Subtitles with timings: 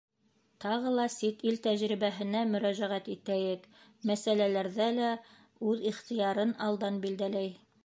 [0.63, 3.69] Тағы ла сит ил тәжрибәһенә мөрәжәғәт итәйек.
[4.13, 5.13] мәсьәләләрҙә лә
[5.73, 7.57] үҙ ихтыярын алдан билдәләй.